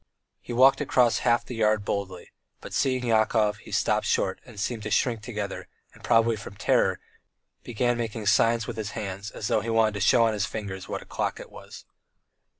He 0.41 0.51
walked 0.51 0.81
across 0.81 1.19
half 1.19 1.45
the 1.45 1.53
yard 1.53 1.85
boldly, 1.85 2.31
but 2.59 2.73
seeing 2.73 3.05
Yakov 3.05 3.57
he 3.57 3.71
stopped 3.71 4.07
short, 4.07 4.41
and 4.47 4.59
seemed 4.59 4.81
to 4.81 4.89
shrink 4.89 5.21
together, 5.21 5.67
and 5.93 6.03
probably 6.03 6.35
from 6.35 6.55
terror, 6.55 6.99
began 7.63 7.97
making 7.99 8.25
signs 8.25 8.65
with 8.65 8.77
his 8.77 8.91
hands 8.97 9.29
as 9.29 9.47
though 9.47 9.61
he 9.61 9.69
wanted 9.69 9.93
to 9.93 9.99
show 9.99 10.23
on 10.25 10.33
his 10.33 10.47
fingers 10.47 10.89
what 10.89 11.03
o'clock 11.03 11.39
it 11.39 11.51
was. 11.51 11.85